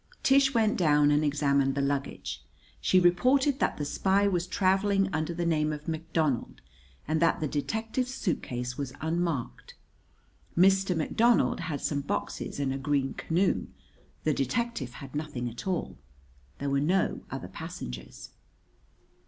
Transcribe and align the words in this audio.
Tish 0.23 0.51
went 0.55 0.77
down 0.79 1.11
and 1.11 1.23
examined 1.23 1.75
the 1.75 1.79
luggage. 1.83 2.43
She 2.79 2.99
reported 2.99 3.59
that 3.59 3.77
the 3.77 3.85
spy 3.85 4.27
was 4.27 4.47
traveling 4.47 5.13
under 5.13 5.31
the 5.31 5.45
name 5.45 5.71
of 5.71 5.87
McDonald 5.87 6.59
and 7.07 7.21
that 7.21 7.39
the 7.39 7.47
detective's 7.47 8.11
suitcase 8.11 8.79
was 8.79 8.93
unmarked. 8.99 9.75
Mr. 10.57 10.97
McDonald 10.97 11.59
had 11.59 11.81
some 11.81 12.01
boxes 12.01 12.59
and 12.59 12.73
a 12.73 12.79
green 12.79 13.13
canoe. 13.13 13.67
The 14.23 14.33
detective 14.33 14.93
had 14.93 15.13
nothing 15.13 15.47
at 15.47 15.67
all. 15.67 15.99
There 16.57 16.71
were 16.71 16.81
no 16.81 17.21
other 17.29 17.47
passengers. 17.47 18.31